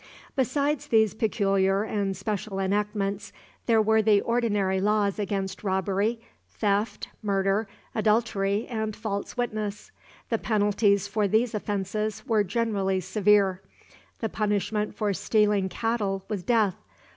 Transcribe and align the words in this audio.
Besides 0.35 0.87
these 0.87 1.13
peculiar 1.13 1.83
and 1.83 2.17
special 2.17 2.59
enactments, 2.59 3.31
there 3.67 3.83
were 3.83 4.01
the 4.01 4.19
ordinary 4.21 4.81
laws 4.81 5.19
against 5.19 5.63
robbery, 5.63 6.19
theft, 6.49 7.09
murder, 7.21 7.67
adultery, 7.93 8.65
and 8.67 8.95
false 8.95 9.37
witness. 9.37 9.91
The 10.29 10.39
penalties 10.39 11.07
for 11.07 11.27
these 11.27 11.53
offenses 11.53 12.25
were 12.25 12.43
generally 12.43 12.99
severe. 12.99 13.61
The 14.21 14.29
punishment 14.29 14.95
for 14.95 15.13
stealing 15.13 15.69
cattle 15.69 16.25
was 16.27 16.41
death. 16.41 16.77